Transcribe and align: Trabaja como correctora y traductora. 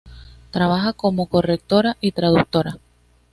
Trabaja 0.49 0.93
como 0.93 1.27
correctora 1.27 1.95
y 2.01 2.11
traductora. 2.13 2.79